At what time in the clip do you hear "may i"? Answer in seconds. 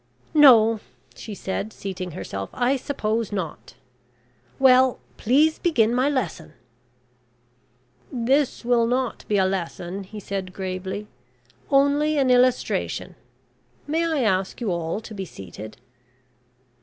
13.85-14.21